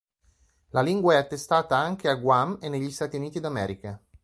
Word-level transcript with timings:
La 0.69 0.81
lingua 0.81 1.13
è 1.13 1.17
attestata 1.17 1.77
anche 1.77 2.09
a 2.09 2.15
Guam 2.15 2.57
e 2.59 2.69
negli 2.69 2.89
Stati 2.89 3.17
Uniti 3.17 3.39
d'America. 3.39 4.01